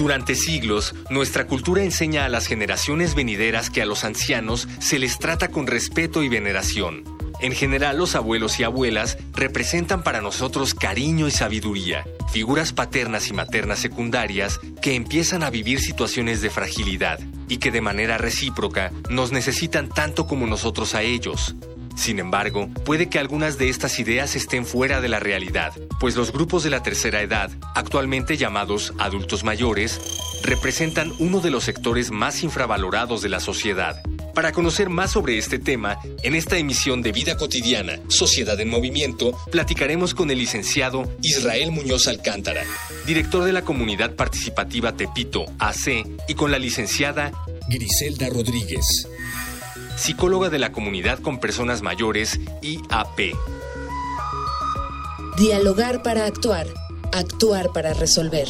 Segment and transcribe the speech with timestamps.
[0.00, 5.18] Durante siglos, nuestra cultura enseña a las generaciones venideras que a los ancianos se les
[5.18, 7.04] trata con respeto y veneración.
[7.38, 13.34] En general, los abuelos y abuelas representan para nosotros cariño y sabiduría, figuras paternas y
[13.34, 19.32] maternas secundarias que empiezan a vivir situaciones de fragilidad y que de manera recíproca nos
[19.32, 21.54] necesitan tanto como nosotros a ellos.
[21.96, 26.32] Sin embargo, puede que algunas de estas ideas estén fuera de la realidad, pues los
[26.32, 30.00] grupos de la tercera edad, actualmente llamados adultos mayores,
[30.42, 34.02] representan uno de los sectores más infravalorados de la sociedad.
[34.34, 39.36] Para conocer más sobre este tema, en esta emisión de Vida Cotidiana, Sociedad en Movimiento,
[39.50, 42.62] platicaremos con el licenciado Israel Muñoz Alcántara,
[43.06, 47.32] director de la Comunidad Participativa Tepito, AC, y con la licenciada
[47.68, 49.08] Griselda Rodríguez,
[50.00, 53.34] psicóloga de la comunidad con personas mayores, IAP.
[55.36, 56.66] Dialogar para actuar,
[57.12, 58.48] actuar para resolver.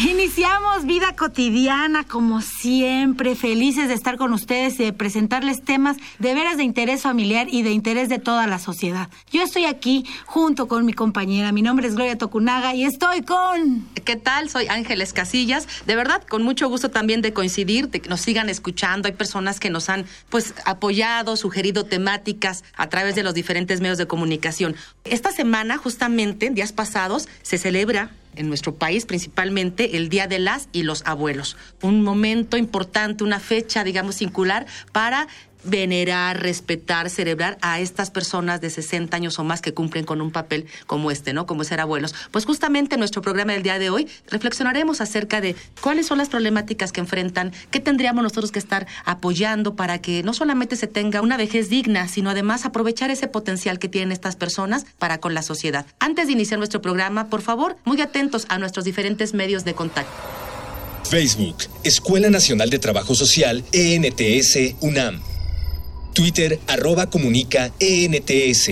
[0.00, 6.34] Iniciamos vida cotidiana como siempre, felices de estar con ustedes y de presentarles temas de
[6.34, 9.08] veras de interés familiar y de interés de toda la sociedad.
[9.32, 13.88] Yo estoy aquí junto con mi compañera, mi nombre es Gloria Tokunaga y estoy con...
[14.04, 14.48] ¿Qué tal?
[14.50, 15.66] Soy Ángeles Casillas.
[15.84, 19.08] De verdad, con mucho gusto también de coincidir, de que nos sigan escuchando.
[19.08, 23.98] Hay personas que nos han pues apoyado, sugerido temáticas a través de los diferentes medios
[23.98, 24.76] de comunicación.
[25.02, 30.68] Esta semana, justamente, días pasados, se celebra en nuestro país, principalmente el Día de las
[30.72, 31.56] y los Abuelos.
[31.82, 35.28] Un momento importante, una fecha, digamos, singular para
[35.64, 40.30] venerar, respetar, celebrar a estas personas de 60 años o más que cumplen con un
[40.30, 41.46] papel como este, ¿no?
[41.46, 42.14] Como ser abuelos.
[42.30, 46.28] Pues justamente en nuestro programa del día de hoy reflexionaremos acerca de cuáles son las
[46.28, 51.20] problemáticas que enfrentan, qué tendríamos nosotros que estar apoyando para que no solamente se tenga
[51.20, 55.42] una vejez digna, sino además aprovechar ese potencial que tienen estas personas para con la
[55.42, 55.86] sociedad.
[55.98, 60.12] Antes de iniciar nuestro programa, por favor, muy atentos a nuestros diferentes medios de contacto.
[61.08, 65.37] Facebook, Escuela Nacional de Trabajo Social, ENTS, UNAM.
[66.18, 68.70] Twitter, arroba comunica ENTS.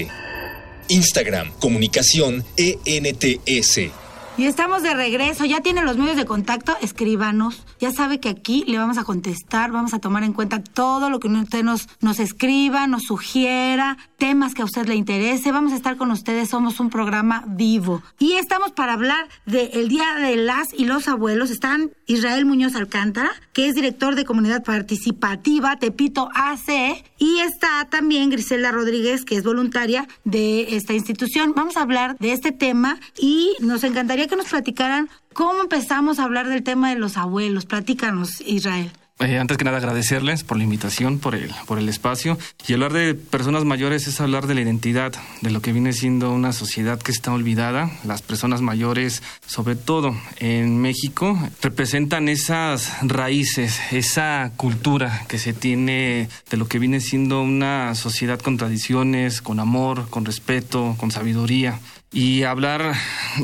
[0.88, 4.05] Instagram, comunicación ENTS.
[4.38, 5.46] Y estamos de regreso.
[5.46, 7.64] Ya tiene los medios de contacto, escríbanos.
[7.80, 11.20] Ya sabe que aquí le vamos a contestar, vamos a tomar en cuenta todo lo
[11.20, 11.88] que usted nos,
[12.20, 15.52] escriba, nos sugiera, temas que a usted le interese.
[15.52, 18.02] Vamos a estar con ustedes, somos un programa vivo.
[18.18, 21.50] Y estamos para hablar del Día de las y los Abuelos.
[21.50, 27.02] Están Israel Muñoz Alcántara, que es director de Comunidad Participativa Tepito AC.
[27.18, 31.54] Y está también Grisela Rodríguez, que es voluntaria de esta institución.
[31.56, 36.24] Vamos a hablar de este tema y nos encantaría que nos platicaran cómo empezamos a
[36.24, 37.66] hablar del tema de los abuelos.
[37.66, 38.90] Platícanos, Israel.
[39.18, 42.36] Eh, antes que nada agradecerles por la invitación, por el, por el espacio.
[42.68, 46.30] Y hablar de personas mayores es hablar de la identidad, de lo que viene siendo
[46.32, 47.90] una sociedad que está olvidada.
[48.04, 56.28] Las personas mayores, sobre todo en México, representan esas raíces, esa cultura que se tiene
[56.50, 61.80] de lo que viene siendo una sociedad con tradiciones, con amor, con respeto, con sabiduría
[62.12, 62.94] y hablar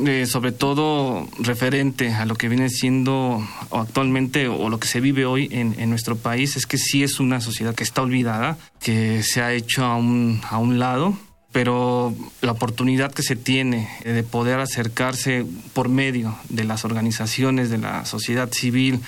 [0.06, 5.26] eh, sobre todo referente a lo que viene siendo actualmente o lo que se vive
[5.26, 9.22] hoy en, en, nuestro país es que sí es una sociedad que está olvidada, que
[9.22, 11.18] se ha hecho a un, a un lado,
[11.52, 15.44] pero la oportunidad que se tiene de poder acercarse
[15.74, 19.00] por medio de las organizaciones de la sociedad civil,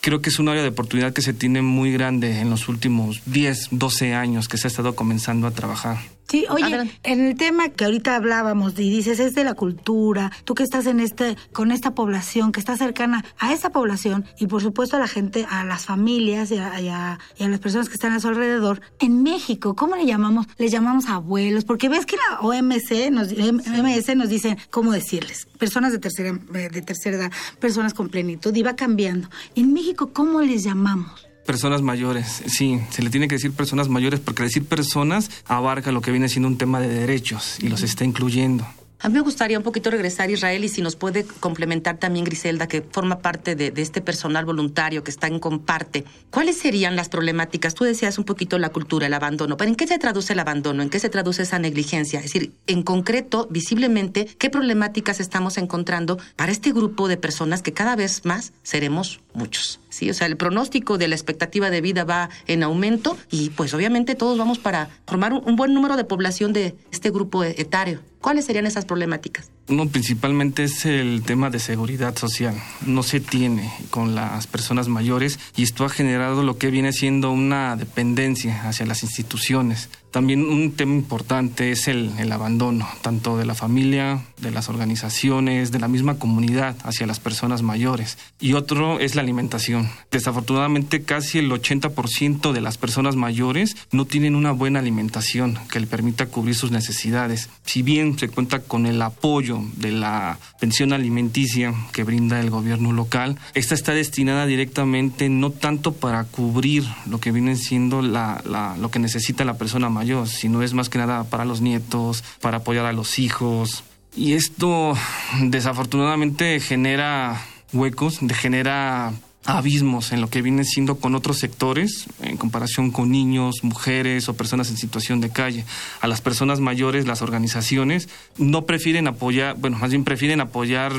[0.00, 3.22] creo que es un área de oportunidad que se tiene muy grande en los últimos
[3.26, 5.98] 10, 12 años que se ha estado comenzando a trabajar.
[6.28, 10.54] Sí, oye, en el tema que ahorita hablábamos y dices es de la cultura, tú
[10.54, 14.60] que estás en este con esta población que está cercana a esa población y por
[14.60, 18.28] supuesto a la gente, a las familias y a, las personas que están a su
[18.28, 18.82] alrededor.
[18.98, 20.46] En México, ¿cómo le llamamos?
[20.58, 25.92] Le llamamos abuelos, porque ves que la OMC nos MS nos dice cómo decirles, personas
[25.92, 29.30] de tercera de tercera edad, personas con plenitud y va cambiando.
[29.54, 31.27] En México, ¿cómo les llamamos?
[31.48, 36.02] Personas mayores, sí, se le tiene que decir personas mayores porque decir personas abarca lo
[36.02, 38.66] que viene siendo un tema de derechos y los está incluyendo.
[39.00, 42.26] A mí me gustaría un poquito regresar a Israel y si nos puede complementar también
[42.26, 46.04] Griselda, que forma parte de, este personal voluntario que está en comparte.
[46.30, 47.74] ¿Cuáles serían las problemáticas?
[47.74, 50.82] Tú decías un poquito la cultura, el abandono, pero ¿en qué se traduce el abandono?
[50.82, 52.18] ¿En qué se traduce esa negligencia?
[52.18, 57.72] Es decir, en concreto, visiblemente, ¿qué problemáticas estamos encontrando para este grupo de personas que
[57.72, 59.80] cada vez más seremos muchos?
[59.88, 63.72] Sí, o sea, el pronóstico de la expectativa de vida va en aumento y pues
[63.74, 68.00] obviamente todos vamos para formar un buen número de población de este grupo etario.
[68.20, 69.50] ¿Cuáles serían esas problemáticas?
[69.68, 72.54] Uno principalmente es el tema de seguridad social.
[72.84, 77.30] No se tiene con las personas mayores y esto ha generado lo que viene siendo
[77.30, 79.88] una dependencia hacia las instituciones.
[80.10, 85.70] También un tema importante es el, el, abandono, tanto de la familia, de las organizaciones,
[85.70, 88.16] de la misma comunidad hacia las personas mayores.
[88.40, 89.90] Y otro es la alimentación.
[90.10, 95.86] Desafortunadamente casi el 80% de las personas mayores no tienen una buena alimentación que le
[95.86, 97.50] permita cubrir sus necesidades.
[97.64, 102.92] Si bien se cuenta con el apoyo de la pensión alimenticia que brinda el gobierno
[102.92, 108.76] local, esta está destinada directamente no tanto para cubrir lo que viene siendo la, la,
[108.76, 112.58] lo que necesita la persona mayor, sino es más que nada para los nietos, para
[112.58, 113.84] apoyar a los hijos.
[114.16, 114.94] Y esto
[115.40, 117.40] desafortunadamente genera
[117.72, 119.12] huecos, genera
[119.44, 124.34] abismos en lo que viene siendo con otros sectores en comparación con niños, mujeres o
[124.34, 125.64] personas en situación de calle.
[126.00, 130.92] A las personas mayores, las organizaciones no prefieren apoyar, bueno, más bien prefieren apoyar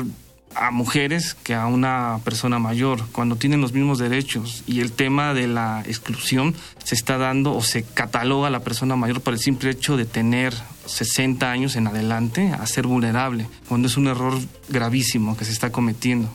[0.54, 5.34] a mujeres que a una persona mayor cuando tienen los mismos derechos y el tema
[5.34, 6.54] de la exclusión
[6.84, 10.06] se está dando o se cataloga a la persona mayor por el simple hecho de
[10.06, 10.54] tener
[10.86, 14.38] 60 años en adelante a ser vulnerable, cuando es un error
[14.68, 16.28] gravísimo que se está cometiendo.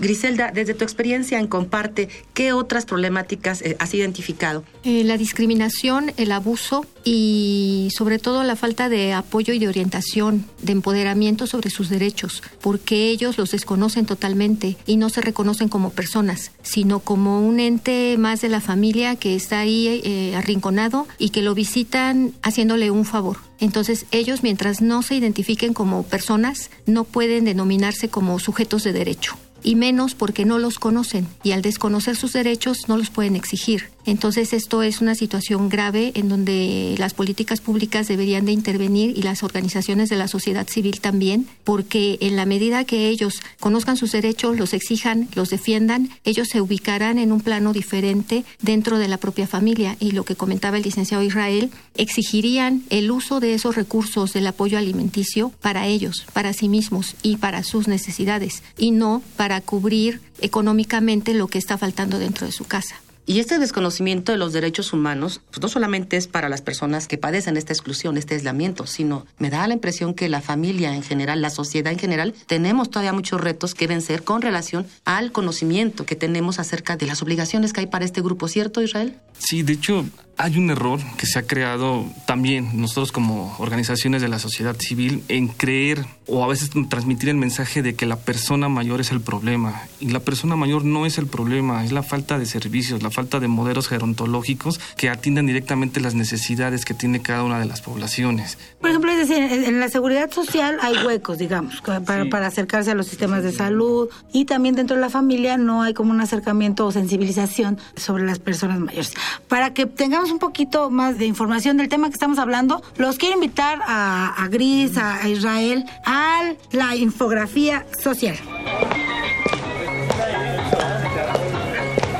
[0.00, 4.64] Griselda, desde tu experiencia en Comparte, ¿qué otras problemáticas eh, has identificado?
[4.84, 10.44] Eh, la discriminación, el abuso y sobre todo la falta de apoyo y de orientación,
[10.62, 15.90] de empoderamiento sobre sus derechos, porque ellos los desconocen totalmente y no se reconocen como
[15.90, 21.30] personas, sino como un ente más de la familia que está ahí eh, arrinconado y
[21.30, 23.38] que lo visitan haciéndole un favor.
[23.58, 29.36] Entonces ellos, mientras no se identifiquen como personas, no pueden denominarse como sujetos de derecho
[29.66, 33.95] y menos porque no los conocen y al desconocer sus derechos no los pueden exigir.
[34.06, 39.22] Entonces esto es una situación grave en donde las políticas públicas deberían de intervenir y
[39.22, 44.12] las organizaciones de la sociedad civil también, porque en la medida que ellos conozcan sus
[44.12, 49.18] derechos, los exijan, los defiendan, ellos se ubicarán en un plano diferente dentro de la
[49.18, 54.32] propia familia y lo que comentaba el licenciado Israel, exigirían el uso de esos recursos
[54.32, 59.60] del apoyo alimenticio para ellos, para sí mismos y para sus necesidades y no para
[59.60, 62.96] cubrir económicamente lo que está faltando dentro de su casa.
[63.28, 67.18] Y este desconocimiento de los derechos humanos pues no solamente es para las personas que
[67.18, 71.42] padecen esta exclusión, este aislamiento, sino me da la impresión que la familia en general,
[71.42, 76.14] la sociedad en general, tenemos todavía muchos retos que vencer con relación al conocimiento que
[76.14, 79.16] tenemos acerca de las obligaciones que hay para este grupo, ¿cierto, Israel?
[79.38, 80.04] Sí, de hecho,
[80.38, 85.24] hay un error que se ha creado también nosotros como organizaciones de la sociedad civil
[85.28, 89.20] en creer o a veces transmitir el mensaje de que la persona mayor es el
[89.20, 89.82] problema.
[90.00, 93.40] Y la persona mayor no es el problema, es la falta de servicios, la falta
[93.40, 98.58] de modelos gerontológicos que atiendan directamente las necesidades que tiene cada una de las poblaciones.
[98.80, 102.94] Por ejemplo, es decir, en la seguridad social hay huecos, digamos, para, para acercarse a
[102.94, 106.86] los sistemas de salud y también dentro de la familia no hay como un acercamiento
[106.86, 109.14] o sensibilización sobre las personas mayores.
[109.48, 113.34] Para que tengamos un poquito más de información del tema que estamos hablando, los quiero
[113.34, 118.36] invitar a, Gris, a, Israel, a la infografía social.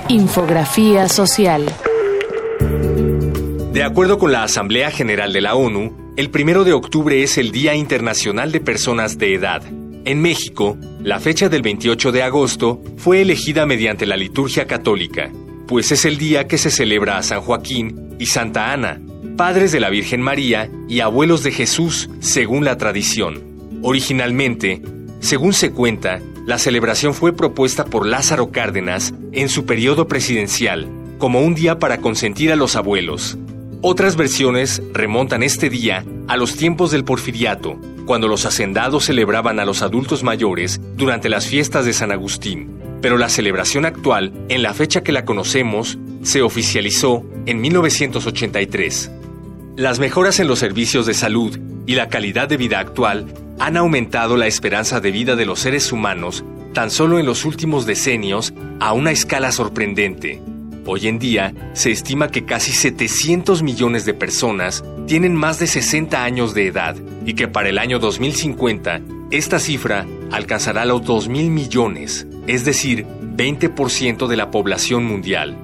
[0.08, 1.66] Infografía social.
[3.72, 7.50] De acuerdo con la Asamblea General de la ONU, el primero de octubre es el
[7.50, 9.62] Día Internacional de Personas de Edad.
[10.06, 15.30] En México, la fecha del 28 de agosto fue elegida mediante la liturgia católica,
[15.66, 19.00] pues es el día que se celebra a San Joaquín y Santa Ana,
[19.36, 23.42] padres de la Virgen María y abuelos de Jesús, según la tradición.
[23.82, 24.80] Originalmente,
[25.20, 31.40] según se cuenta, la celebración fue propuesta por Lázaro Cárdenas en su periodo presidencial, como
[31.40, 33.36] un día para consentir a los abuelos.
[33.82, 39.64] Otras versiones remontan este día a los tiempos del porfiriato, cuando los hacendados celebraban a
[39.64, 44.74] los adultos mayores durante las fiestas de San Agustín pero la celebración actual, en la
[44.74, 49.10] fecha que la conocemos, se oficializó en 1983.
[49.76, 53.26] Las mejoras en los servicios de salud y la calidad de vida actual
[53.58, 56.44] han aumentado la esperanza de vida de los seres humanos
[56.76, 60.42] tan solo en los últimos decenios a una escala sorprendente.
[60.84, 66.22] Hoy en día, se estima que casi 700 millones de personas tienen más de 60
[66.22, 69.00] años de edad y que para el año 2050,
[69.30, 75.56] esta cifra alcanzará los 2 mil millones, es decir, 20% de la población mundial.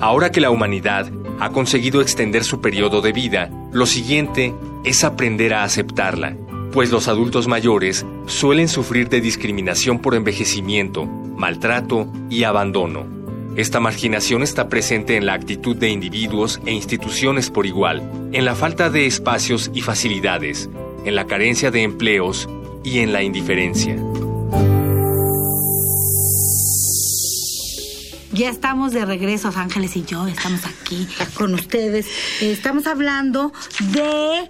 [0.00, 4.54] Ahora que la humanidad ha conseguido extender su periodo de vida, lo siguiente
[4.84, 6.36] es aprender a aceptarla,
[6.72, 13.06] pues los adultos mayores suelen sufrir de discriminación por envejecimiento, maltrato y abandono.
[13.56, 18.54] Esta marginación está presente en la actitud de individuos e instituciones por igual, en la
[18.54, 20.70] falta de espacios y facilidades,
[21.04, 22.48] en la carencia de empleos
[22.84, 23.96] y en la indiferencia.
[28.38, 32.06] Ya estamos de regreso, Ángeles y yo, estamos aquí con ustedes.
[32.40, 34.48] Estamos hablando de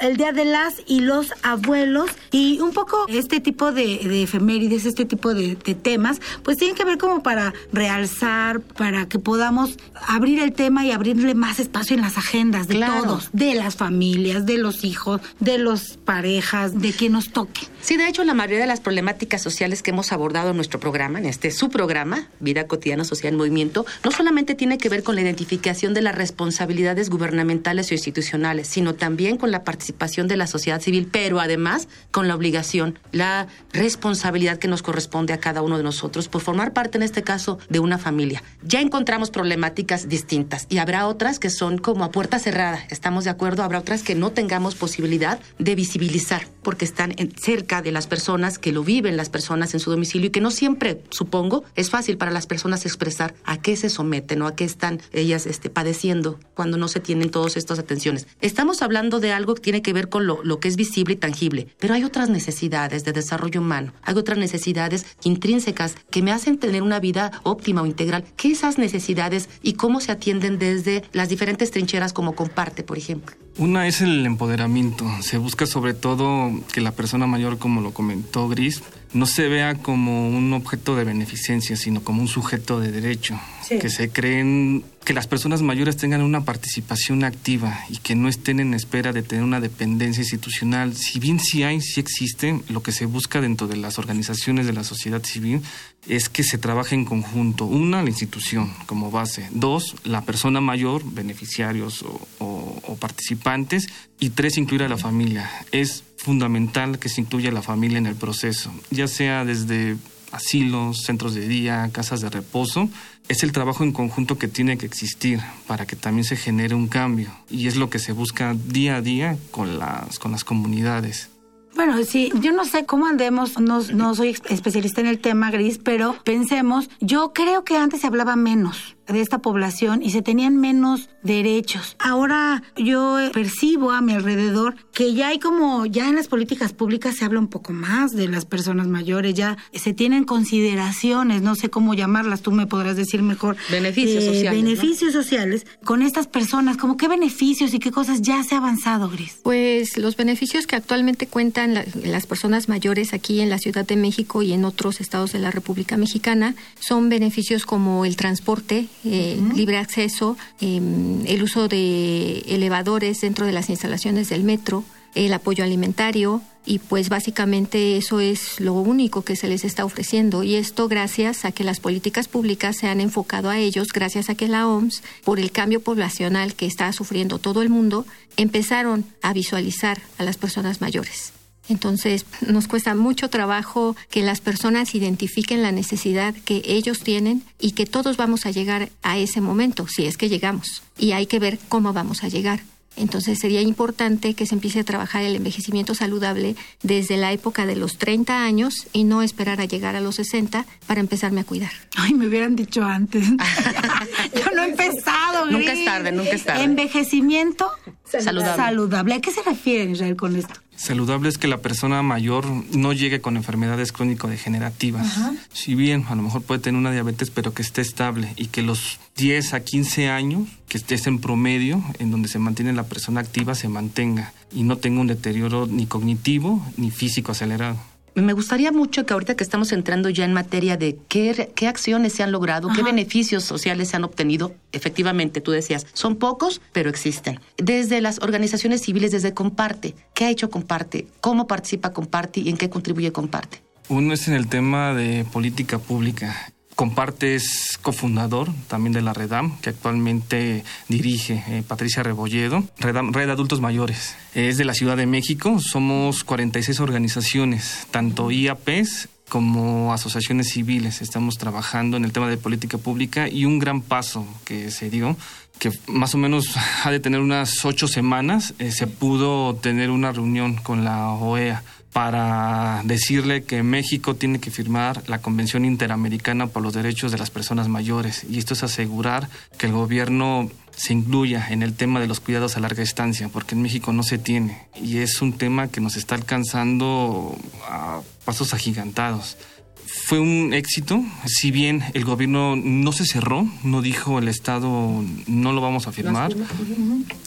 [0.00, 5.04] el Día de las y los Abuelos y un poco este tipo de, efemérides, este
[5.04, 9.76] tipo de, temas, pues tienen que ver como para realzar, para que podamos
[10.08, 14.46] abrir el tema y abrirle más espacio en las agendas de todos, de las familias,
[14.46, 17.71] de los hijos, de las parejas, de quien nos toque.
[17.82, 21.18] Sí, de hecho, la mayoría de las problemáticas sociales que hemos abordado en nuestro programa,
[21.18, 25.16] en este su programa, Vida Cotidiana Social en Movimiento, no solamente tiene que ver con
[25.16, 30.46] la identificación de las responsabilidades gubernamentales o institucionales, sino también con la participación de la
[30.46, 35.76] sociedad civil, pero además con la obligación, la responsabilidad que nos corresponde a cada uno
[35.76, 38.44] de nosotros por formar parte, en este caso, de una familia.
[38.62, 43.30] Ya encontramos problemáticas distintas y habrá otras que son como a puerta cerrada, ¿estamos de
[43.30, 43.64] acuerdo?
[43.64, 48.72] Habrá otras que no tengamos posibilidad de visibilizar porque están cerca de las personas, que
[48.72, 52.30] lo viven las personas en su domicilio y que no siempre, supongo, es fácil para
[52.30, 56.76] las personas expresar a qué se someten o a qué están ellas este, padeciendo cuando
[56.76, 58.26] no se tienen todas estas atenciones.
[58.40, 61.16] Estamos hablando de algo que tiene que ver con lo, lo que es visible y
[61.16, 66.58] tangible, pero hay otras necesidades de desarrollo humano, hay otras necesidades intrínsecas que me hacen
[66.58, 68.24] tener una vida óptima o integral.
[68.36, 73.36] ¿Qué esas necesidades y cómo se atienden desde las diferentes trincheras como comparte, por ejemplo?
[73.58, 75.06] Una es el empoderamiento.
[75.20, 78.82] Se busca sobre todo que la persona mayor, como lo comentó Gris,
[79.12, 83.38] no se vea como un objeto de beneficencia, sino como un sujeto de derecho.
[83.68, 88.60] Que se creen que las personas mayores tengan una participación activa y que no estén
[88.60, 90.94] en espera de tener una dependencia institucional.
[90.94, 94.72] Si bien sí hay, sí existe, lo que se busca dentro de las organizaciones de
[94.72, 95.62] la sociedad civil
[96.08, 97.64] es que se trabaje en conjunto.
[97.64, 99.48] Una, la institución como base.
[99.52, 102.04] Dos, la persona mayor, beneficiarios
[102.38, 103.88] o participantes.
[104.20, 105.50] Y tres, incluir a la familia.
[105.72, 109.96] Es fundamental que se incluya a la familia en el proceso, ya sea desde
[110.32, 112.88] asilos, centros de día, casas de reposo,
[113.28, 116.88] es el trabajo en conjunto que tiene que existir para que también se genere un
[116.88, 121.28] cambio y es lo que se busca día a día con las, con las comunidades.
[121.74, 125.78] Bueno, sí, yo no sé cómo andemos, no, no soy especialista en el tema gris,
[125.78, 130.56] pero pensemos, yo creo que antes se hablaba menos de esta población y se tenían
[130.56, 131.96] menos derechos.
[131.98, 137.16] Ahora yo percibo a mi alrededor que ya hay como, ya en las políticas públicas
[137.16, 141.70] se habla un poco más de las personas mayores, ya se tienen consideraciones, no sé
[141.70, 143.56] cómo llamarlas, tú me podrás decir mejor.
[143.70, 144.62] Beneficios eh, sociales.
[144.62, 149.08] Beneficios sociales con estas personas, como qué beneficios y qué cosas ya se ha avanzado,
[149.08, 149.38] Gris.
[149.42, 154.42] Pues los beneficios que actualmente cuentan las personas mayores aquí en la Ciudad de México
[154.42, 159.78] y en otros estados de la República Mexicana son beneficios como el transporte, eh, libre
[159.78, 166.40] acceso, em, el uso de elevadores dentro de las instalaciones del metro, el apoyo alimentario
[166.64, 171.44] y pues básicamente eso es lo único que se les está ofreciendo y esto gracias
[171.44, 175.02] a que las políticas públicas se han enfocado a ellos, gracias a que la OMS,
[175.24, 178.06] por el cambio poblacional que está sufriendo todo el mundo,
[178.36, 181.32] empezaron a visualizar a las personas mayores.
[181.68, 187.72] Entonces, nos cuesta mucho trabajo que las personas identifiquen la necesidad que ellos tienen y
[187.72, 190.82] que todos vamos a llegar a ese momento, si es que llegamos.
[190.98, 192.60] Y hay que ver cómo vamos a llegar.
[192.96, 197.74] Entonces sería importante que se empiece a trabajar el envejecimiento saludable desde la época de
[197.74, 201.70] los 30 años y no esperar a llegar a los 60 para empezarme a cuidar.
[201.96, 203.26] Ay, me hubieran dicho antes.
[204.34, 205.46] Yo no he empezado.
[205.50, 206.64] Nunca es tarde, nunca es tarde.
[206.64, 207.70] Envejecimiento
[208.04, 209.14] saludable.
[209.14, 210.54] ¿A qué se refiere Israel con esto?
[210.82, 215.16] Saludable es que la persona mayor no llegue con enfermedades crónico-degenerativas.
[215.52, 218.62] Si bien a lo mejor puede tener una diabetes, pero que esté estable y que
[218.62, 223.20] los 10 a 15 años, que estés en promedio, en donde se mantiene la persona
[223.20, 227.78] activa, se mantenga y no tenga un deterioro ni cognitivo ni físico acelerado.
[228.14, 232.12] Me gustaría mucho que ahorita que estamos entrando ya en materia de qué, qué acciones
[232.12, 236.90] se han logrado, qué beneficios sociales se han obtenido, efectivamente, tú decías, son pocos, pero
[236.90, 237.40] existen.
[237.56, 241.06] Desde las organizaciones civiles, desde Comparte, ¿qué ha hecho Comparte?
[241.22, 243.62] ¿Cómo participa Comparte y en qué contribuye Comparte?
[243.88, 249.56] Uno es en el tema de política pública Comparte es cofundador también de la Redam,
[249.60, 254.16] que actualmente dirige eh, Patricia Rebolledo, Redam, Red Adultos Mayores.
[254.34, 261.02] Es de la Ciudad de México, somos 46 organizaciones, tanto IAPs como asociaciones civiles.
[261.02, 265.16] Estamos trabajando en el tema de política pública y un gran paso que se dio
[265.60, 270.10] que más o menos ha de tener unas ocho semanas, eh, se pudo tener una
[270.10, 271.62] reunión con la OEA
[271.92, 277.30] para decirle que México tiene que firmar la Convención Interamericana por los Derechos de las
[277.30, 278.24] Personas Mayores.
[278.28, 282.56] Y esto es asegurar que el gobierno se incluya en el tema de los cuidados
[282.56, 284.66] a larga estancia, porque en México no se tiene.
[284.80, 287.36] Y es un tema que nos está alcanzando
[287.68, 289.36] a pasos agigantados
[289.86, 295.52] fue un éxito, si bien el gobierno no se cerró, no dijo el Estado no
[295.52, 296.34] lo vamos a firmar,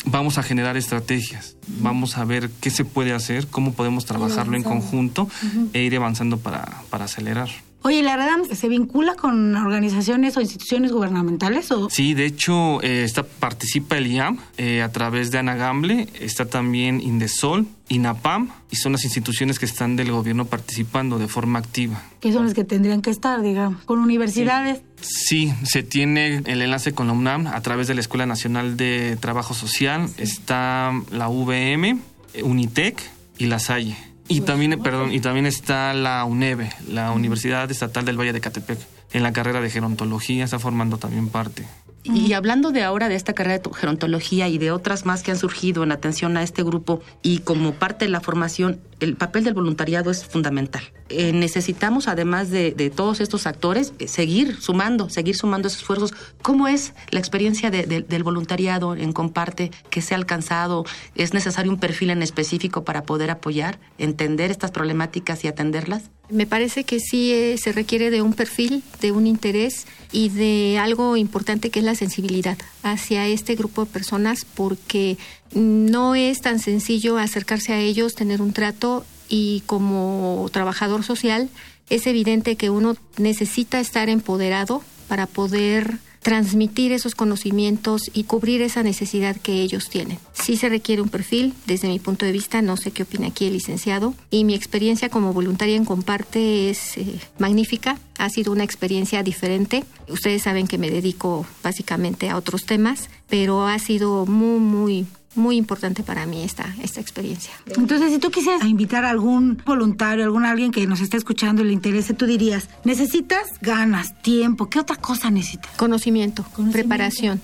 [0.05, 4.63] vamos a generar estrategias, vamos a ver qué se puede hacer, cómo podemos trabajarlo en
[4.63, 5.29] conjunto
[5.73, 7.49] e ir avanzando para, para acelerar.
[7.85, 11.71] Oye, ¿la REDAM se vincula con organizaciones o instituciones gubernamentales?
[11.71, 11.87] O?
[11.91, 16.47] Sí, de hecho, eh, está, participa el IAM eh, a través de Ana Gamble, está
[16.47, 22.01] también Indesol, INAPAM, y son las instituciones que están del gobierno participando de forma activa.
[22.21, 24.81] Que son las que tendrían que estar, digamos, con universidades.
[25.01, 25.53] Sí.
[25.63, 29.53] se tiene el enlace con la UNAM a través de la Escuela Nacional de Trabajo
[29.53, 31.99] Social, está la VM,
[32.41, 32.99] Unitec
[33.37, 33.95] y la Salle.
[34.27, 38.79] Y también, perdón, y también está la UNEVE, la Universidad Estatal del Valle de Catepec.
[39.13, 41.65] En la carrera de gerontología está formando también parte.
[42.13, 45.37] Y hablando de ahora de esta carrera de gerontología y de otras más que han
[45.37, 49.55] surgido en atención a este grupo y como parte de la formación, el papel del
[49.55, 50.83] voluntariado es fundamental.
[51.09, 56.13] Eh, necesitamos, además de, todos estos actores, eh, seguir sumando, seguir sumando esos esfuerzos.
[56.43, 60.85] ¿Cómo es la experiencia del voluntariado en Comparte que se ha alcanzado?
[61.15, 66.11] ¿Es necesario un perfil en específico para poder apoyar, entender estas problemáticas y atenderlas?
[66.29, 70.79] Me parece que sí eh, se requiere de un perfil, de un interés y de
[70.79, 75.17] algo importante que es la sensibilidad hacia este grupo de personas porque
[75.53, 81.49] no es tan sencillo acercarse a ellos, tener un trato y como trabajador social
[81.89, 88.81] es evidente que uno necesita estar empoderado para poder transmitir esos conocimientos y cubrir esa
[88.81, 90.17] necesidad que ellos tienen.
[90.33, 93.45] Sí se requiere un perfil, desde mi punto de vista, no sé qué opina aquí
[93.45, 98.63] el licenciado, y mi experiencia como voluntaria en Comparte es eh, magnífica, ha sido una
[98.63, 99.83] experiencia diferente.
[100.09, 105.57] Ustedes saben que me dedico básicamente a otros temas, pero ha sido muy, muy, muy
[105.57, 107.53] importante para mí esta, esta experiencia.
[107.75, 111.65] Entonces, si tú quisieras invitar a algún voluntario, algún alguien que nos esté escuchando y
[111.65, 115.71] le interese, tú dirías, necesitas ganas, tiempo, ¿qué otra cosa necesitas?
[115.77, 117.41] Conocimiento, preparación,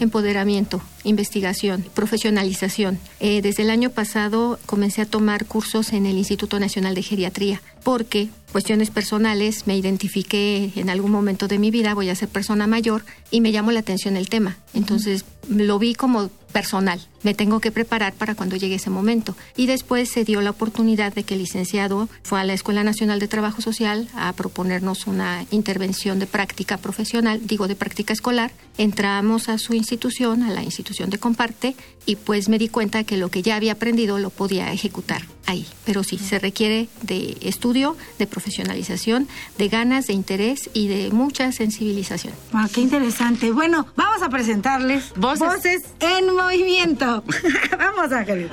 [0.00, 2.98] empoderamiento, investigación, profesionalización.
[3.20, 7.60] Eh, desde el año pasado comencé a tomar cursos en el Instituto Nacional de Geriatría
[7.82, 12.66] porque cuestiones personales me identifiqué en algún momento de mi vida, voy a ser persona
[12.66, 14.56] mayor y me llamó la atención el tema.
[14.74, 17.00] Entonces lo vi como personal.
[17.22, 19.36] Me tengo que preparar para cuando llegue ese momento.
[19.56, 23.20] Y después se dio la oportunidad de que el licenciado fue a la Escuela Nacional
[23.20, 28.52] de Trabajo Social a proponernos una intervención de práctica profesional, digo de práctica escolar.
[28.78, 33.16] Entramos a su institución, a la institución de Comparte, y pues me di cuenta que
[33.16, 35.66] lo que ya había aprendido lo podía ejecutar ahí.
[35.84, 41.52] Pero sí, se requiere de estudio, de profesionalización, de ganas, de interés y de mucha
[41.52, 42.34] sensibilización.
[42.52, 43.50] Ah, qué interesante.
[43.50, 47.11] Bueno, vamos a presentarles Voces, en Movimiento.
[47.78, 48.50] vamos, Ángeles.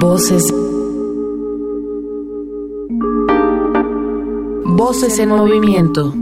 [0.00, 0.54] Voces.
[4.64, 6.12] Voces en movimiento.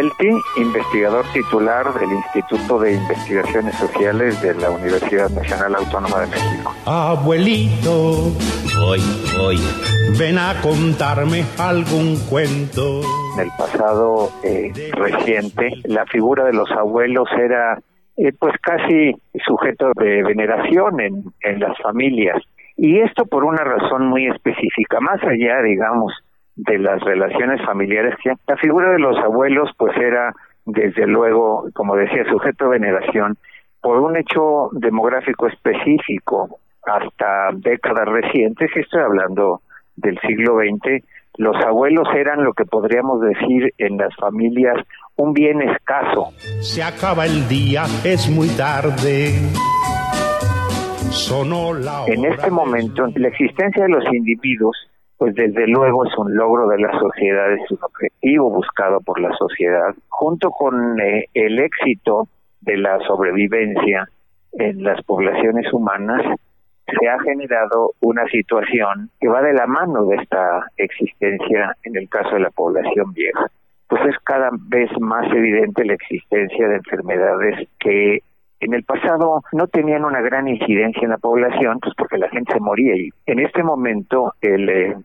[0.00, 6.74] Belti, investigador titular del Instituto de Investigaciones Sociales de la Universidad Nacional Autónoma de México.
[6.86, 8.32] Abuelito,
[8.82, 9.00] hoy,
[9.38, 9.58] hoy,
[10.18, 13.02] ven a contarme algún cuento.
[13.34, 17.78] En el pasado eh, reciente, la figura de los abuelos era
[18.16, 22.42] eh, pues casi sujeto de veneración en, en las familias.
[22.78, 26.14] Y esto por una razón muy específica, más allá, digamos,
[26.66, 30.34] de las relaciones familiares que la figura de los abuelos pues era
[30.66, 33.36] desde luego como decía sujeto de veneración
[33.80, 39.62] por un hecho demográfico específico hasta décadas recientes estoy hablando
[39.96, 41.02] del siglo XX
[41.38, 44.76] los abuelos eran lo que podríamos decir en las familias
[45.16, 46.32] un bien escaso.
[46.60, 49.32] Se acaba el día es muy tarde.
[51.10, 54.76] Sonó la en este momento la existencia de los individuos
[55.20, 59.30] pues desde luego es un logro de la sociedad, es un objetivo buscado por la
[59.36, 62.26] sociedad, junto con eh, el éxito
[62.62, 64.08] de la sobrevivencia
[64.52, 66.22] en las poblaciones humanas,
[66.86, 72.08] se ha generado una situación que va de la mano de esta existencia en el
[72.08, 73.44] caso de la población vieja.
[73.88, 78.20] Pues es cada vez más evidente la existencia de enfermedades que
[78.60, 82.52] en el pasado no tenían una gran incidencia en la población, pues porque la gente
[82.52, 84.96] se moría y en este momento el eh,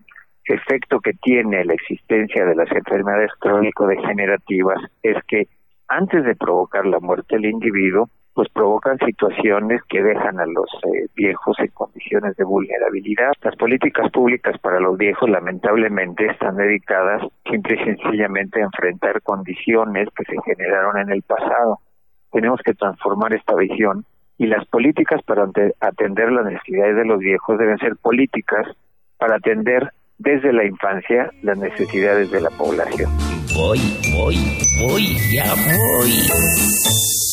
[0.45, 5.47] efecto que tiene la existencia de las enfermedades crónico-degenerativas es que
[5.87, 11.07] antes de provocar la muerte del individuo, pues provocan situaciones que dejan a los eh,
[11.15, 13.31] viejos en condiciones de vulnerabilidad.
[13.41, 20.09] Las políticas públicas para los viejos lamentablemente están dedicadas simple y sencillamente a enfrentar condiciones
[20.13, 21.79] que se generaron en el pasado.
[22.35, 24.03] Tenemos que transformar esta visión
[24.37, 25.43] y las políticas para
[25.79, 28.67] atender las necesidades de los viejos deben ser políticas
[29.17, 33.09] para atender desde la infancia las necesidades de la población.
[33.55, 33.79] Voy,
[34.11, 34.35] voy,
[34.81, 37.24] voy, ya voy.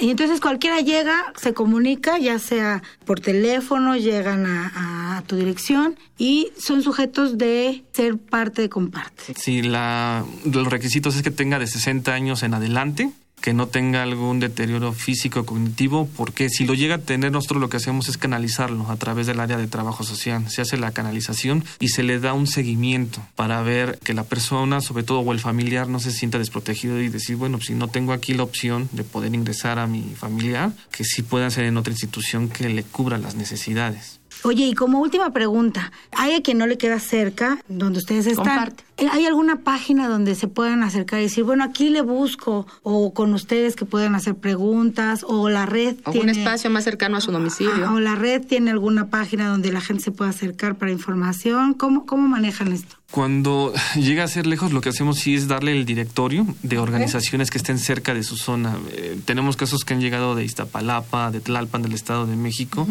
[0.00, 6.50] Y entonces cualquiera llega, se comunica, ya sea por teléfono, llegan a, tu dirección y
[6.58, 9.34] son sujetos de ser parte de Comparte.
[9.36, 14.02] Sí, la, los requisitos es que tenga de 60 años en adelante que no tenga
[14.02, 18.08] algún deterioro físico o cognitivo, porque si lo llega a tener, nosotros lo que hacemos
[18.08, 20.48] es canalizarlo a través del área de trabajo social.
[20.50, 24.80] Se hace la canalización y se le da un seguimiento para ver que la persona,
[24.80, 28.12] sobre todo, o el familiar, no se sienta desprotegido y decir, bueno, si no tengo
[28.12, 31.92] aquí la opción de poder ingresar a mi familiar, que sí pueda ser en otra
[31.92, 34.19] institución que le cubra las necesidades.
[34.44, 38.46] Oye, y como última pregunta, ¿hay a quien no le queda cerca donde ustedes están?
[38.46, 38.84] Comparte.
[39.10, 43.32] ¿Hay alguna página donde se puedan acercar y decir, bueno, aquí le busco, o con
[43.32, 46.32] ustedes que puedan hacer preguntas, o la red O tiene...
[46.32, 47.86] un espacio más cercano a su domicilio.
[47.86, 51.74] Ah, o la red tiene alguna página donde la gente se pueda acercar para información?
[51.74, 52.96] ¿Cómo, cómo manejan esto?
[53.10, 57.50] Cuando llega a ser lejos, lo que hacemos sí es darle el directorio de organizaciones
[57.50, 58.76] que estén cerca de su zona.
[58.92, 62.86] Eh, tenemos casos que han llegado de Iztapalapa, de Tlalpan, del Estado de México.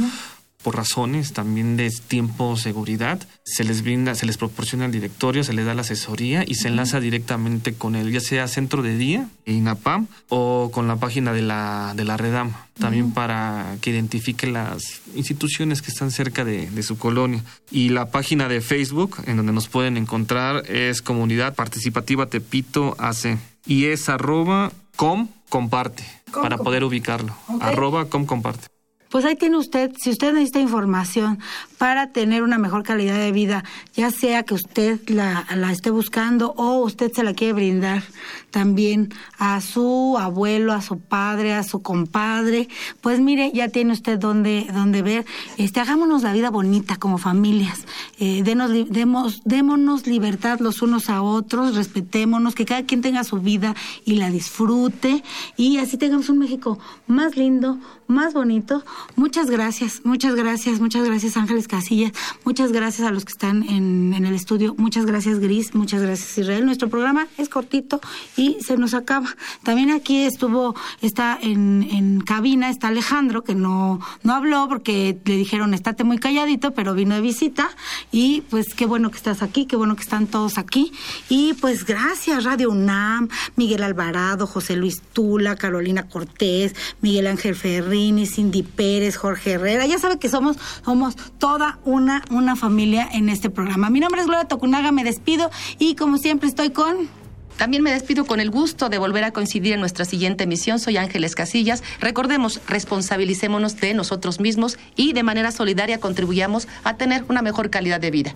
[0.61, 5.53] Por razones también de tiempo, seguridad, se les brinda, se les proporciona el directorio, se
[5.53, 9.29] les da la asesoría y se enlaza directamente con el, ya sea centro de día,
[9.45, 14.99] INAPAM, o con la página de la, de la Redam, también para que identifique las
[15.15, 17.41] instituciones que están cerca de, de su colonia.
[17.71, 23.37] Y la página de Facebook, en donde nos pueden encontrar, es Comunidad Participativa Tepito AC.
[23.65, 27.33] Y es arroba com comparte, Com para com- poder ubicarlo.
[27.61, 28.67] Arroba com comparte.
[29.09, 31.39] Pues ahí tiene usted, si usted necesita información
[31.79, 33.63] para tener una mejor calidad de vida,
[33.95, 38.03] ya sea que usted la, la esté buscando o usted se la quiere brindar
[38.51, 42.67] también a su abuelo, a su padre, a su compadre,
[42.99, 45.25] pues mire, ya tiene usted donde, donde ver.
[45.57, 47.85] Este, hagámonos la vida bonita como familias,
[48.19, 53.39] eh, denos, demos, démonos libertad los unos a otros, respetémonos, que cada quien tenga su
[53.39, 55.23] vida y la disfrute
[55.55, 58.83] y así tengamos un México más lindo, más bonito.
[59.15, 62.11] Muchas gracias, muchas gracias, muchas gracias Ángeles Casillas,
[62.43, 66.65] muchas gracias a los que están en, el estudio, muchas gracias Gris, muchas gracias Israel.
[66.65, 68.01] Nuestro programa es cortito
[68.35, 69.29] y se nos acaba.
[69.63, 75.73] También aquí estuvo, está en, cabina, está Alejandro, que no, no habló porque le dijeron
[75.73, 77.69] estate muy calladito, pero vino de visita
[78.11, 80.91] y pues qué bueno que estás aquí, qué bueno que están todos aquí.
[81.29, 88.25] Y pues gracias Radio UNAM, Miguel Alvarado, José Luis Tula, Carolina Cortés, Miguel Ángel Ferrini,
[88.25, 89.85] Cindy Pérez, Jorge Herrera.
[89.85, 91.15] Ya sabe que somos, somos
[91.59, 93.89] toda una, una familia en este programa.
[93.89, 97.09] Mi nombre es Gloria Tocunaga, me despido y como siempre estoy con...
[97.57, 100.79] También me despido con el gusto de volver a coincidir en nuestra siguiente emisión.
[100.79, 101.83] Soy Ángeles Casillas.
[101.99, 107.99] Recordemos, responsabilicémonos de nosotros mismos y de manera solidaria contribuyamos a tener una mejor calidad
[107.99, 108.35] de vida.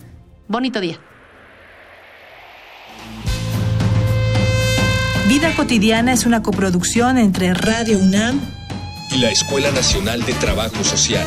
[0.49, 0.99] Bonito día.
[5.29, 8.41] Vida cotidiana es una coproducción entre Radio UNAM
[9.12, 11.25] y la Escuela Nacional de Trabajo Social.